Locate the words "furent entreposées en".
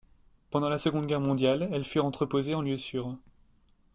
1.85-2.63